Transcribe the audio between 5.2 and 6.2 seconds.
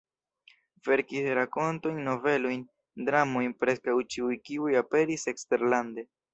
eksterlande.